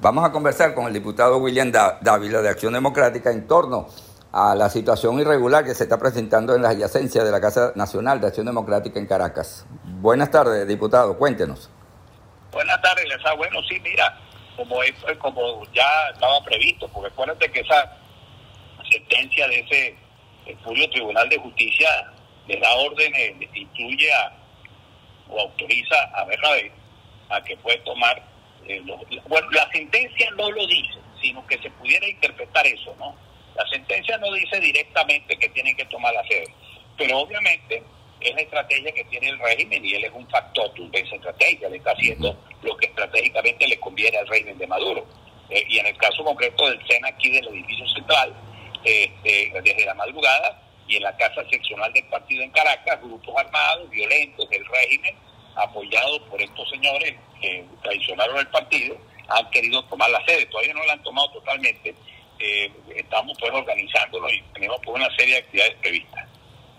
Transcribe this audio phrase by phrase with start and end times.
[0.00, 3.88] Vamos a conversar con el diputado William Dávila de Acción Democrática en torno
[4.30, 8.20] a la situación irregular que se está presentando en la adyacencia de la Casa Nacional
[8.20, 9.66] de Acción Democrática en Caracas.
[10.00, 11.68] Buenas tardes, diputado, cuéntenos.
[12.52, 13.34] Buenas tardes, Lesa.
[13.34, 14.16] Bueno, sí, mira,
[14.56, 14.76] como,
[15.18, 17.98] como ya estaba previsto, porque acuérdate que esa
[18.88, 19.96] sentencia de ese
[20.62, 21.88] Furio Tribunal de Justicia
[22.46, 24.32] le da órdenes, incluye a,
[25.28, 26.70] o autoriza a Bernabé
[27.30, 28.37] a que puede tomar
[28.68, 28.82] eh,
[29.26, 33.16] bueno, la sentencia no lo dice, sino que se pudiera interpretar eso, ¿no?
[33.56, 36.46] La sentencia no dice directamente que tienen que tomar la sede,
[36.96, 37.82] pero obviamente
[38.20, 41.68] es la estrategia que tiene el régimen y él es un factor de esa estrategia,
[41.68, 45.06] le está haciendo lo que estratégicamente le conviene al régimen de Maduro.
[45.50, 48.34] Eh, y en el caso concreto del SENA aquí del edificio central,
[48.84, 53.88] este, desde la madrugada, y en la casa seccional del partido en Caracas, grupos armados,
[53.90, 55.14] violentos del régimen,
[55.54, 57.14] apoyados por estos señores
[57.88, 58.96] traicionaron el partido,
[59.28, 60.46] han querido tomar la sede.
[60.46, 61.94] Todavía no la han tomado totalmente.
[62.38, 66.24] Eh, estamos pues organizándolo y tenemos pues una serie de actividades previstas.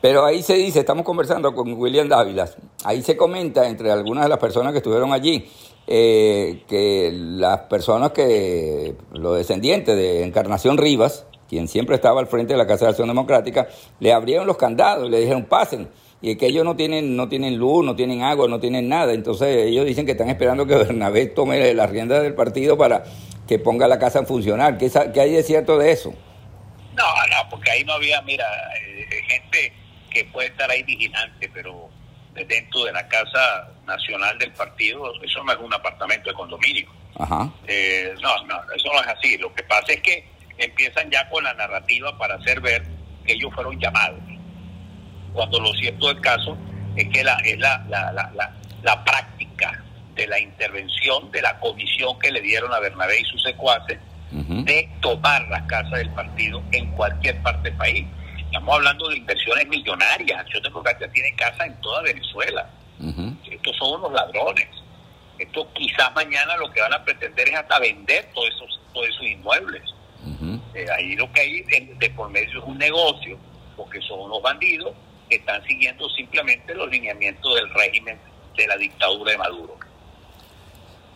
[0.00, 2.46] Pero ahí se dice, estamos conversando con William Dávila,
[2.84, 5.50] ahí se comenta entre algunas de las personas que estuvieron allí,
[5.86, 12.52] eh, que las personas que, los descendientes de Encarnación Rivas, quien siempre estaba al frente
[12.52, 13.66] de la Casa de Acción Democrática,
[13.98, 15.88] le abrieron los candados y le dijeron pasen
[16.26, 19.12] y que ellos no tienen, no tienen luz, no tienen agua, no tienen nada.
[19.12, 23.04] Entonces ellos dicen que están esperando que Bernabé tome la rienda del partido para
[23.46, 24.78] que ponga la casa en funcionar.
[24.78, 26.14] ¿Qué, qué hay de cierto de eso?
[26.94, 28.46] No, no, porque ahí no había, mira,
[28.80, 29.72] eh, gente
[30.10, 31.90] que puede estar ahí vigilante, pero
[32.32, 36.88] dentro de la Casa Nacional del Partido, eso no es un apartamento de condominio.
[37.18, 37.52] Ajá.
[37.66, 39.36] Eh, no, no, eso no es así.
[39.36, 42.82] Lo que pasa es que empiezan ya con la narrativa para hacer ver
[43.26, 44.20] que ellos fueron llamados
[45.34, 46.56] cuando lo cierto del caso
[46.96, 49.82] es que la, es la, la, la, la, práctica
[50.14, 53.98] de la intervención de la comisión que le dieron a Bernabé y sus secuaces
[54.30, 58.06] de tomar las casas del partido en cualquier parte del país.
[58.38, 60.40] Estamos hablando de inversiones millonarias.
[60.40, 62.68] Acción Democrática tiene casa en toda Venezuela.
[63.48, 64.68] Estos son unos ladrones.
[65.38, 69.22] Esto quizás mañana lo que van a pretender es hasta vender todos esos, todos esos
[69.22, 69.82] inmuebles.
[70.74, 73.38] Eh, ahí lo que hay de por medio es un negocio,
[73.76, 74.94] porque son unos bandidos
[75.36, 78.18] están siguiendo simplemente los lineamientos del régimen
[78.56, 79.76] de la dictadura de Maduro.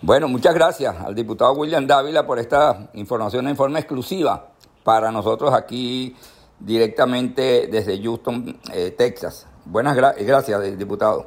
[0.00, 4.52] Bueno, muchas gracias al diputado William Dávila por esta información en forma exclusiva
[4.84, 6.14] para nosotros aquí
[6.58, 9.46] directamente desde Houston, eh, Texas.
[9.64, 11.26] Buenas gracias, diputado.